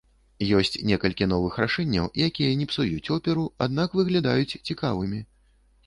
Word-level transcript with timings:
Ёсць 0.59 0.79
некалькі 0.91 1.27
новых 1.33 1.59
рашэнняў, 1.65 2.09
якія 2.29 2.57
не 2.63 2.69
псуюць 2.73 3.05
оперу, 3.19 3.47
аднак 3.67 3.89
выглядаюць 4.03 4.57
цікавымі. 4.67 5.27